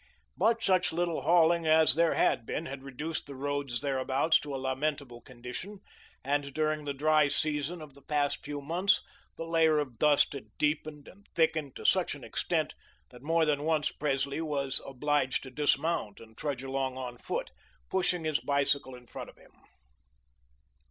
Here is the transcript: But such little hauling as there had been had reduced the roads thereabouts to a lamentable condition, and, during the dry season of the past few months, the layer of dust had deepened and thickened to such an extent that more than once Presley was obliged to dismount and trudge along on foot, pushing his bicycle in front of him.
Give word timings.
But 0.35 0.63
such 0.63 0.91
little 0.91 1.21
hauling 1.21 1.67
as 1.67 1.93
there 1.93 2.15
had 2.15 2.43
been 2.43 2.65
had 2.65 2.81
reduced 2.81 3.27
the 3.27 3.35
roads 3.35 3.81
thereabouts 3.81 4.39
to 4.39 4.55
a 4.55 4.57
lamentable 4.57 5.21
condition, 5.21 5.79
and, 6.23 6.55
during 6.55 6.85
the 6.85 6.93
dry 6.95 7.27
season 7.27 7.83
of 7.83 7.93
the 7.93 8.01
past 8.01 8.43
few 8.43 8.61
months, 8.61 9.03
the 9.37 9.45
layer 9.45 9.77
of 9.77 9.99
dust 9.99 10.33
had 10.33 10.57
deepened 10.57 11.07
and 11.07 11.27
thickened 11.35 11.75
to 11.75 11.85
such 11.85 12.15
an 12.15 12.23
extent 12.23 12.73
that 13.11 13.21
more 13.21 13.45
than 13.45 13.61
once 13.61 13.91
Presley 13.91 14.41
was 14.41 14.81
obliged 14.87 15.43
to 15.43 15.51
dismount 15.51 16.19
and 16.19 16.35
trudge 16.35 16.63
along 16.63 16.97
on 16.97 17.15
foot, 17.15 17.51
pushing 17.91 18.23
his 18.23 18.39
bicycle 18.39 18.95
in 18.95 19.05
front 19.05 19.29
of 19.29 19.37
him. 19.37 19.51